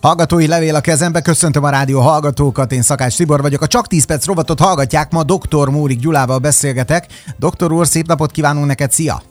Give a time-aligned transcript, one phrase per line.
[0.00, 3.62] Hallgatói levél a kezembe, köszöntöm a rádió hallgatókat, én Szakács Tibor vagyok.
[3.62, 5.68] A Csak 10 perc rovatot hallgatják, ma dr.
[5.68, 7.06] Mórik Gyulával beszélgetek.
[7.38, 9.22] Doktor úr, szép napot kívánunk neked, szia!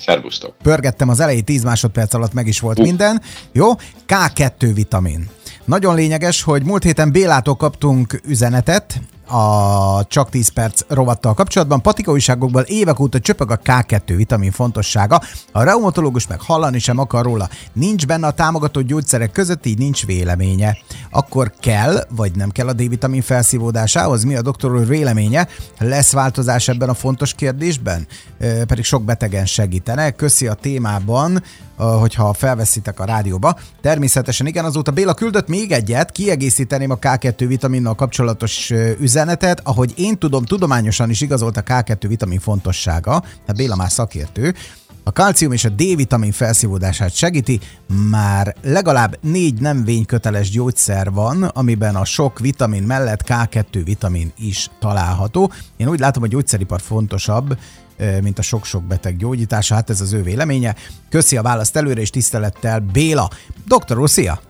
[0.00, 0.54] Szervusztok!
[0.62, 2.84] Pörgettem az elejét, 10 másodperc alatt meg is volt uh.
[2.84, 3.22] minden.
[3.52, 3.72] Jó,
[4.08, 5.28] K2 vitamin.
[5.64, 11.82] Nagyon lényeges, hogy múlt héten Bélától kaptunk üzenetet, a Csak 10 perc rovattal kapcsolatban.
[11.82, 15.20] Patika újságokból évek óta csöpög a K2 vitamin fontossága.
[15.52, 17.48] A reumatológus meg hallani sem akar róla.
[17.72, 20.76] Nincs benne a támogató gyógyszerek között, így nincs véleménye.
[21.10, 24.24] Akkor kell, vagy nem kell a D-vitamin felszívódásához?
[24.24, 25.48] Mi a doktor úr véleménye?
[25.78, 28.06] Lesz változás ebben a fontos kérdésben?
[28.38, 30.10] E, pedig sok betegen segítene.
[30.10, 31.42] Köszi a témában
[31.76, 33.58] hogyha felveszitek a rádióba.
[33.80, 39.15] Természetesen igen, azóta Béla küldött még egyet, kiegészíteném a K2 vitaminnal kapcsolatos üzenetet,
[39.62, 44.54] ahogy én tudom, tudományosan is igazolt a K2 vitamin fontossága, tehát Béla már szakértő,
[45.08, 47.60] a kalcium és a D-vitamin felszívódását segíti,
[48.10, 54.70] már legalább négy nem vényköteles gyógyszer van, amiben a sok vitamin mellett K2 vitamin is
[54.80, 55.52] található.
[55.76, 57.58] Én úgy látom, hogy a gyógyszeripar fontosabb,
[58.22, 59.74] mint a sok-sok beteg gyógyítása.
[59.74, 60.74] Hát ez az ő véleménye.
[61.08, 63.30] Köszi a választ előre, és tisztelettel Béla.
[63.66, 64.40] Doktor úr, szia!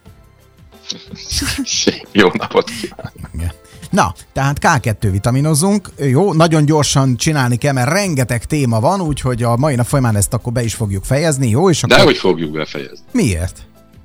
[2.12, 3.54] Jó napot kívánok!
[3.96, 9.56] Na, tehát K2 vitaminozzunk, jó, nagyon gyorsan csinálni kell, mert rengeteg téma van, úgyhogy a
[9.56, 11.70] mai nap folyamán ezt akkor be is fogjuk fejezni, jó?
[11.70, 11.96] És akkor...
[11.96, 13.04] De hogy fogjuk befejezni?
[13.12, 13.58] Miért?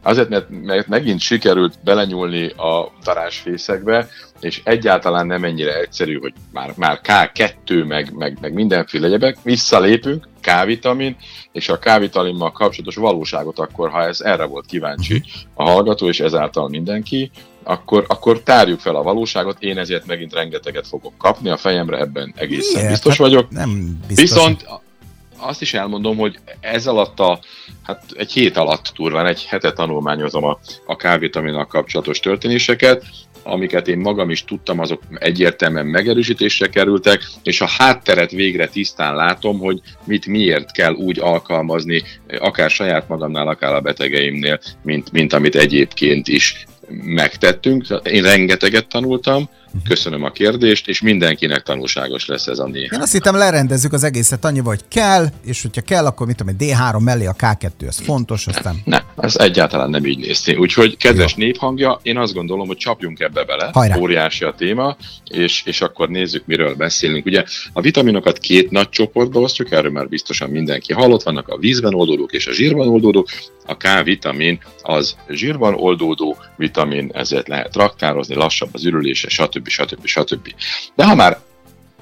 [0.04, 4.08] Azért, mert, mert megint sikerült belenyúlni a darásfészekbe,
[4.40, 10.28] és egyáltalán nem ennyire egyszerű, hogy már, már K2, meg, meg, meg mindenféle egyebek, visszalépünk,
[10.42, 11.16] K-vitamin,
[11.52, 16.70] és a K-vitaminmal kapcsolatos valóságot akkor, ha ez erre volt kíváncsi a hallgató, és ezáltal
[16.70, 17.32] mindenki,
[17.64, 22.34] akkor, akkor tárjuk fel a valóságot, én ezért megint rengeteget fogok kapni, a fejemre ebben
[22.36, 22.90] egészen Miért?
[22.90, 23.50] biztos hát vagyok.
[23.50, 24.30] Nem biztos.
[24.30, 24.66] Viszont
[25.42, 27.40] azt is elmondom, hogy ez alatt a,
[27.84, 33.04] hát egy hét alatt turván, egy hetet tanulmányozom a, a K-vitaminnal kapcsolatos történéseket,
[33.44, 39.60] amiket én magam is tudtam, azok egyértelműen megerősítésre kerültek, és a hátteret végre tisztán látom,
[39.60, 42.04] hogy mit miért kell úgy alkalmazni,
[42.40, 46.66] akár saját magamnál, akár a betegeimnél, mint, mint amit egyébként is
[47.04, 47.86] megtettünk.
[48.04, 49.50] Én rengeteget tanultam.
[49.88, 52.90] Köszönöm a kérdést, és mindenkinek tanulságos lesz ez a néhány.
[52.94, 56.56] Én azt hittem lerendezzük az egészet annyi, hogy kell, és hogyha kell, akkor mit tudom,
[56.60, 58.76] D3 mellé a K2, ez fontos, aztán...
[58.86, 60.56] Nem, ez egyáltalán nem így néz ki.
[60.56, 61.46] Úgyhogy kedves Jó.
[61.46, 63.98] néphangja, én azt gondolom, hogy csapjunk ebbe bele, Hajrá.
[63.98, 64.98] óriási a téma,
[65.30, 67.26] és, és akkor nézzük, miről beszélünk.
[67.26, 67.44] Ugye
[67.74, 72.32] a vitaminokat két nagy csoportba osztjuk, erről már biztosan mindenki hallott, vannak a vízben oldódók
[72.34, 73.28] és a zsírban oldódók.
[73.66, 80.06] A K-vitamin az zsírban oldódó vitamin, ezért lehet raktározni, lassabb az ürülése, stb stb.
[80.06, 80.06] stb.
[80.06, 80.54] stb.
[80.96, 81.40] De ha már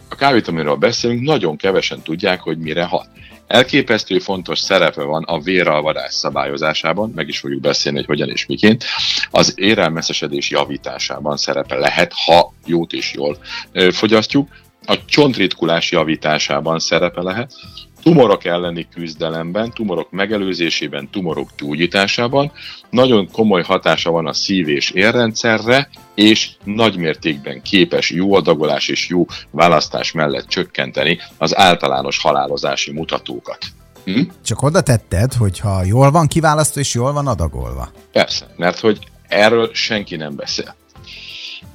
[0.10, 3.08] a K-vitaminról beszélünk, nagyon kevesen tudják, hogy mire hat.
[3.48, 8.84] Elképesztő fontos szerepe van a véralvadás szabályozásában, meg is fogjuk beszélni, hogy hogyan és miként.
[9.32, 13.38] Az érelmeszesedés javításában szerepe lehet, ha jót és jól
[13.92, 14.50] fogyasztjuk.
[14.86, 17.54] A csontritkulás javításában szerepe lehet,
[18.04, 22.52] tumorok elleni küzdelemben, tumorok megelőzésében, tumorok gyógyításában
[22.90, 29.26] nagyon komoly hatása van a szív- és érrendszerre, és nagymértékben képes jó adagolás és jó
[29.52, 33.58] választás mellett csökkenteni az általános halálozási mutatókat.
[34.06, 34.22] Hm?
[34.44, 37.90] Csak oda tetted, hogyha jól van kiválasztva és jól van adagolva.
[38.12, 40.76] Persze, mert hogy erről senki nem beszél.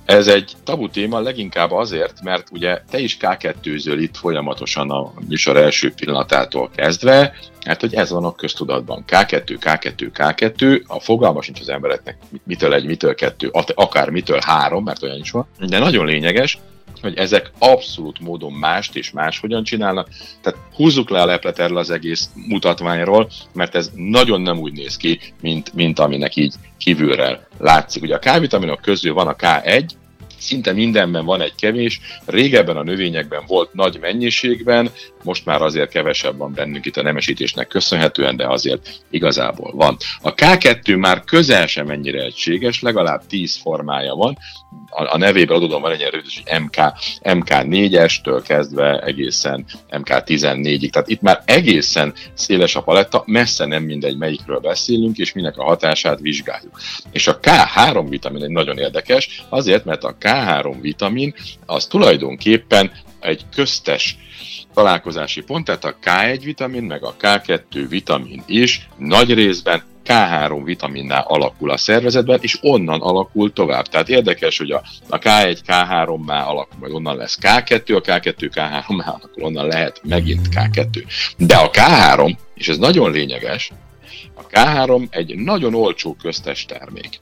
[0.04, 5.12] Ez egy tabu téma leginkább azért, mert ugye te is k 2 itt folyamatosan a
[5.28, 7.34] műsor első pillanatától kezdve,
[7.64, 9.04] hát hogy ez van a köztudatban.
[9.08, 14.84] K2, K2, K2, a fogalma sincs az embereknek mitől egy, mitől kettő, akár mitől három,
[14.84, 16.58] mert olyan is van, de nagyon lényeges,
[17.00, 20.08] hogy ezek abszolút módon mást és más hogyan csinálnak.
[20.40, 24.96] Tehát húzzuk le a leplet erről az egész mutatványról, mert ez nagyon nem úgy néz
[24.96, 28.02] ki, mint, mint aminek így kívülre látszik.
[28.02, 29.84] Ugye a K-vitaminok közül van a K1,
[30.44, 34.90] szinte mindenben van egy kevés, régebben a növényekben volt nagy mennyiségben,
[35.22, 39.96] most már azért kevesebb van bennünk itt a nemesítésnek köszönhetően, de azért igazából van.
[40.22, 44.38] A K2 már közel sem ennyire egységes, legalább 10 formája van,
[44.90, 46.00] a, a nevében adódom van egy
[46.44, 46.76] ilyen MK,
[47.22, 50.90] MK4-estől kezdve egészen MK14-ig.
[50.90, 55.64] Tehát itt már egészen széles a paletta, messze nem mindegy, melyikről beszélünk, és minek a
[55.64, 56.80] hatását vizsgáljuk.
[57.12, 61.34] És a K3 vitamin egy nagyon érdekes, azért, mert a K3 vitamin
[61.66, 62.90] az tulajdonképpen
[63.20, 64.16] egy köztes
[64.74, 71.24] találkozási pont, tehát a K1 vitamin, meg a K2 vitamin is nagy részben K3 vitaminnál
[71.26, 73.86] alakul a szervezetben, és onnan alakul tovább.
[73.86, 79.06] Tehát érdekes, hogy a, a K1, K3-mál alakul, majd onnan lesz K2, a K2, K3-mál
[79.06, 81.04] alakul, onnan lehet megint K2.
[81.36, 83.72] De a K3, és ez nagyon lényeges,
[84.34, 87.20] a K3 egy nagyon olcsó köztes termék.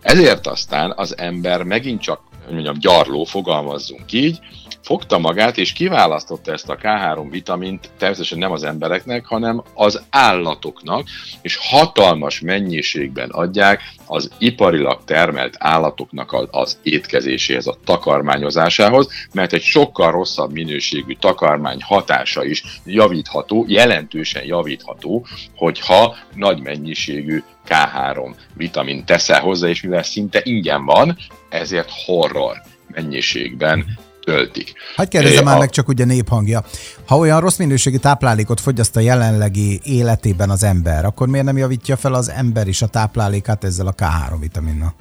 [0.00, 2.20] Ezért aztán az ember megint csak
[2.50, 4.38] mondjam, gyarló, fogalmazzunk így,
[4.84, 11.06] fogta magát és kiválasztotta ezt a K3 vitamint természetesen nem az embereknek, hanem az állatoknak,
[11.42, 20.10] és hatalmas mennyiségben adják az iparilag termelt állatoknak az étkezéséhez, a takarmányozásához, mert egy sokkal
[20.10, 25.26] rosszabb minőségű takarmány hatása is javítható, jelentősen javítható,
[25.56, 31.16] hogyha nagy mennyiségű K3 vitamin teszel hozzá, és mivel szinte ingyen van,
[31.48, 33.84] ezért horror mennyiségben
[34.24, 34.72] töltik.
[34.96, 35.58] Hagyj kérdezem már a...
[35.58, 36.64] meg csak ugye néphangja.
[37.06, 41.96] Ha olyan rossz minőségi táplálékot fogyaszt a jelenlegi életében az ember, akkor miért nem javítja
[41.96, 44.94] fel az ember is a táplálékát ezzel a K3 vitaminnal?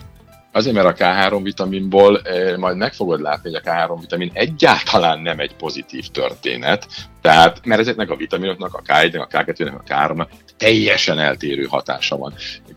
[0.55, 2.21] Azért, mert a K3 vitaminból
[2.57, 6.87] majd meg fogod látni, hogy a K3 vitamin egyáltalán nem egy pozitív történet,
[7.21, 10.27] tehát, mert ezeknek a vitaminoknak, a K1-nek, a K2-nek, a K3-nak
[10.57, 12.33] teljesen eltérő hatása van.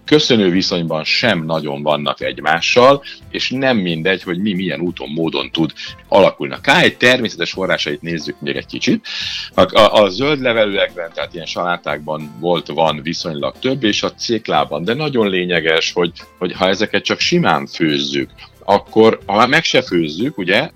[0.06, 5.73] Köszönő viszonyban sem nagyon vannak egymással, és nem mindegy, hogy mi milyen úton, módon tud
[6.08, 6.55] alakulni.
[6.55, 9.06] A K1 természetes forrásait nézzük még egy kicsit.
[9.55, 14.85] A, a, a zöld levelőekben, tehát ilyen salátákban volt, van viszonylag több, és a céklában,
[14.85, 18.31] de nagyon lényeges, hogy, hogy ha ezeket csak simán főzzük,
[18.64, 20.70] akkor ha meg se főzzük, ugye,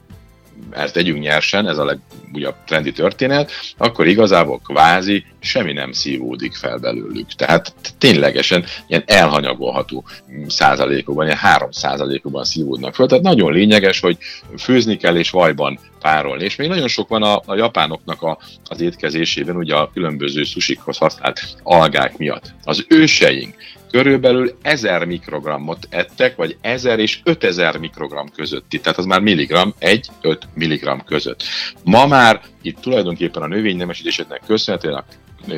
[0.70, 6.78] ezt tegyünk nyersen, ez a legújabb trendi történet, akkor igazából kvázi semmi nem szívódik fel
[6.78, 7.32] belőlük.
[7.34, 10.04] Tehát ténylegesen ilyen elhanyagolható
[10.46, 13.06] százalékokban, ilyen három százalékokban szívódnak fel.
[13.06, 14.18] Tehát nagyon lényeges, hogy
[14.58, 16.44] főzni kell és vajban párolni.
[16.44, 20.98] És még nagyon sok van a, a japánoknak a, az étkezésében, ugye a különböző susikhoz
[20.98, 22.54] használt algák miatt.
[22.64, 23.54] Az őseink
[23.90, 30.38] körülbelül 1000 mikrogrammot ettek, vagy 1000 és 5000 mikrogram közötti, tehát az már milligram, 1-5
[30.54, 31.42] milligram között.
[31.84, 35.04] Ma már itt tulajdonképpen a növénynemesítéseknek köszönhetően a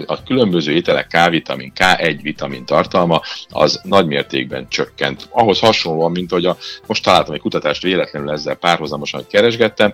[0.06, 5.28] a különböző ételek K-vitamin, K1 vitamin tartalma az nagy mértékben csökkent.
[5.30, 6.56] Ahhoz hasonlóan, mint hogy a,
[6.86, 9.92] most találtam egy kutatást véletlenül ezzel párhuzamosan, hogy keresgettem,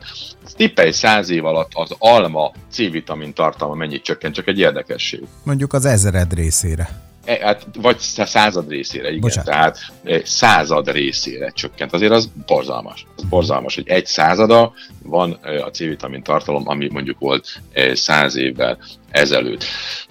[0.56, 5.22] tippelj száz év alatt az alma C-vitamin tartalma mennyit csökkent, csak egy érdekesség.
[5.42, 7.07] Mondjuk az ezered részére.
[7.28, 9.20] E, hát, vagy század részére, igen.
[9.20, 9.50] Bocsánat.
[9.50, 11.92] Tehát e, század részére csökkent.
[11.92, 13.06] Azért az borzalmas.
[13.16, 14.72] Az borzalmas, hogy egy százada
[15.02, 17.60] van e, a C-vitamin tartalom, ami mondjuk volt
[17.92, 18.78] száz évvel
[19.10, 19.64] ezelőtt.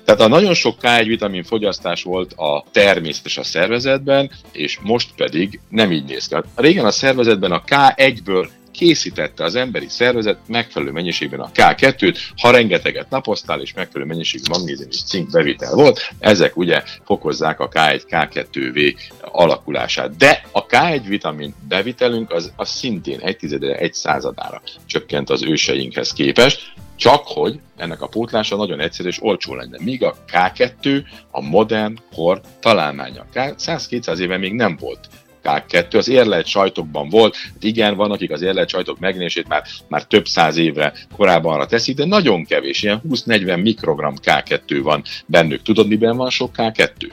[0.05, 5.59] Tehát a nagyon sok K1 vitamin fogyasztás volt a természetes a szervezetben, és most pedig
[5.69, 6.35] nem így néz ki.
[6.55, 13.09] Régen a szervezetben a K1-ből készítette az emberi szervezet megfelelő mennyiségben a K2-t, ha rengeteget
[13.09, 18.95] napoztál, és megfelelő mennyiségű magnézium és cink bevitel volt, ezek ugye fokozzák a K1, K2V
[19.21, 20.17] alakulását.
[20.17, 26.13] De a K1 vitamin bevitelünk az, az szintén egy tizedére, egy századára csökkent az őseinkhez
[26.13, 29.77] képest, csak hogy ennek a pótlása nagyon egyszerű és olcsó lenne.
[29.81, 33.25] Míg a K2 a modern kor találmánya.
[33.33, 34.99] 100-200 éve még nem volt
[35.47, 40.03] K2, az érlelt sajtokban volt, hát igen, van, akik az érlelt sajtok megnézését már, már
[40.03, 45.61] több száz évre korábban arra teszik, de nagyon kevés, ilyen 20-40 mikrogram K2 van bennük.
[45.61, 47.11] Tudod, miben van sok K2?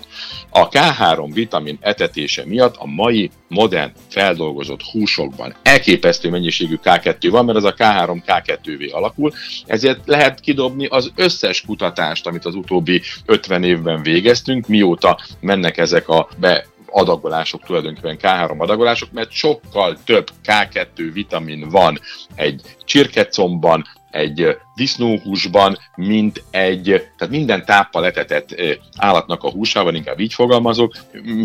[0.50, 7.58] A K3 vitamin etetése miatt a mai modern feldolgozott húsokban elképesztő mennyiségű K2 van, mert
[7.58, 9.32] az a K3 K2V alakul,
[9.66, 16.08] ezért lehet kidobni az összes kutatást, amit az utóbbi 50 évben végeztünk, mióta mennek ezek
[16.08, 22.00] a be adagolások, tulajdonképpen K3 adagolások, mert sokkal több K2 vitamin van
[22.34, 28.54] egy csirkecomban, egy disznóhúsban, mint egy, tehát minden táppal etetett
[28.96, 30.94] állatnak a húsában, inkább így fogalmazok,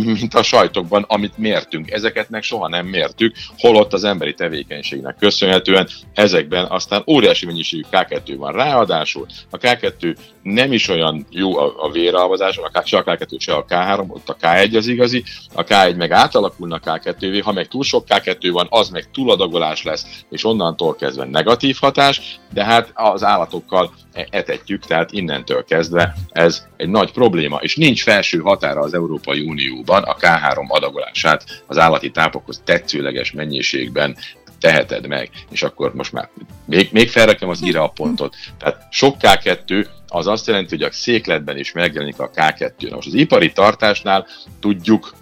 [0.04, 1.92] mint a sajtokban, amit mértünk.
[1.92, 8.36] Ezeket meg soha nem mértük, holott az emberi tevékenységnek köszönhetően ezekben aztán óriási mennyiségű K2
[8.38, 8.52] van.
[8.52, 13.54] Ráadásul a K2 nem is olyan jó a, a véralvazás, a, se a K2, se
[13.54, 15.24] a K3, ott a K1 az igazi,
[15.54, 19.84] a K1 meg átalakulna a K2-vé, ha meg túl sok K2 van, az meg túladagolás
[19.84, 26.16] lesz, és onnantól kezdve negatív hatás, de hát az állatokkal e- etetjük, tehát innentől kezdve
[26.30, 31.78] ez egy nagy probléma, és nincs felső határa az Európai Unióban a K3 adagolását az
[31.78, 34.18] állati tápokhoz tetszőleges mennyiségben
[34.60, 36.30] teheted meg, és akkor most már
[36.66, 38.36] még, még felrakom az ira a pontot.
[38.58, 42.94] Tehát sok K2 az azt jelenti, hogy a székletben is megjelenik a K2.
[42.94, 44.28] Most az ipari tartásnál
[44.60, 45.14] tudjuk,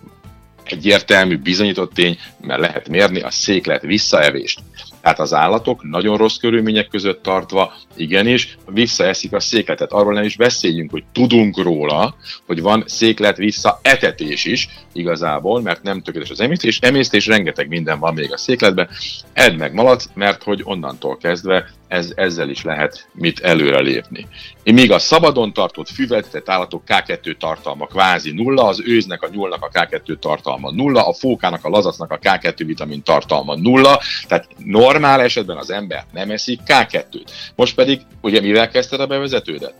[0.64, 4.60] egyértelmű, bizonyított tény, mert lehet mérni a széklet visszaevést.
[5.08, 9.92] Tehát az állatok nagyon rossz körülmények között tartva, igenis, visszaeszik a székletet.
[9.92, 16.02] Arról nem is beszéljünk, hogy tudunk róla, hogy van széklet visszaetetés is igazából, mert nem
[16.02, 16.80] tökéletes az emésztés.
[16.80, 18.90] Emésztés, rengeteg minden van még a székletben.
[19.34, 24.28] Edd meg malac, mert hogy onnantól kezdve ez, ezzel is lehet mit előrelépni.
[24.64, 29.70] Míg a szabadon tartott füvetett állatok K2 tartalma kvázi nulla, az őznek, a nyúlnak a
[29.70, 35.58] K2 tartalma nulla, a fókának, a lazacnak a K2 vitamin tartalma nulla, tehát normál esetben
[35.58, 37.28] az ember nem eszik K2-t.
[37.56, 39.74] Most pedig, ugye mivel kezdted a bevezetődet?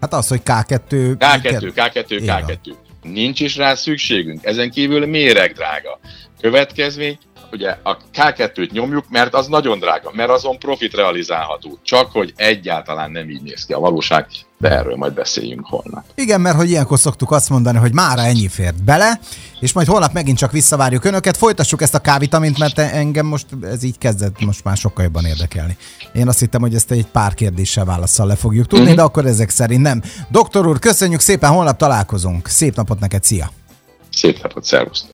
[0.00, 0.80] Hát az, hogy K2...
[0.90, 2.74] K2, K2, K2.
[3.02, 4.44] Nincs is rá szükségünk.
[4.44, 5.98] Ezen kívül méreg drága.
[6.40, 7.18] Következmény,
[7.52, 11.78] ugye a K2-t nyomjuk, mert az nagyon drága, mert azon profit realizálható.
[11.82, 14.26] Csak hogy egyáltalán nem így néz ki a valóság,
[14.58, 16.04] de erről majd beszéljünk holnap.
[16.14, 19.20] Igen, mert hogy ilyenkor szoktuk azt mondani, hogy mára ennyi fért bele,
[19.60, 21.36] és majd holnap megint csak visszavárjuk önöket.
[21.36, 25.76] Folytassuk ezt a K-vitamint, mert engem most ez így kezdett most már sokkal jobban érdekelni.
[26.14, 28.94] Én azt hittem, hogy ezt egy pár kérdéssel válaszsal le fogjuk tudni, mm-hmm.
[28.94, 30.02] de akkor ezek szerint nem.
[30.30, 32.48] Doktor úr, köszönjük szépen, holnap találkozunk.
[32.48, 33.50] Szép napot neked, szia!
[34.10, 35.10] Szép napot, szervusztok!